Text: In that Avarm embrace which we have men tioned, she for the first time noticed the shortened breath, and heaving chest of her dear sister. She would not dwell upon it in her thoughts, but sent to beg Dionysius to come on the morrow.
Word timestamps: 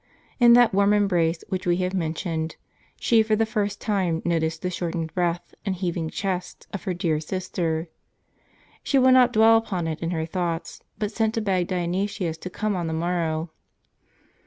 In 0.39 0.53
that 0.53 0.71
Avarm 0.71 0.95
embrace 0.97 1.43
which 1.49 1.67
we 1.67 1.77
have 1.85 1.93
men 1.93 2.15
tioned, 2.15 2.55
she 2.99 3.21
for 3.21 3.35
the 3.35 3.45
first 3.45 3.79
time 3.79 4.23
noticed 4.25 4.63
the 4.63 4.71
shortened 4.71 5.13
breath, 5.13 5.53
and 5.63 5.75
heaving 5.75 6.09
chest 6.09 6.65
of 6.73 6.85
her 6.85 6.93
dear 6.95 7.19
sister. 7.19 7.87
She 8.81 8.97
would 8.97 9.13
not 9.13 9.31
dwell 9.31 9.57
upon 9.57 9.85
it 9.87 9.99
in 10.01 10.09
her 10.09 10.25
thoughts, 10.25 10.81
but 10.97 11.11
sent 11.11 11.35
to 11.35 11.41
beg 11.41 11.67
Dionysius 11.67 12.39
to 12.39 12.49
come 12.49 12.75
on 12.75 12.87
the 12.87 12.93
morrow. 12.93 13.51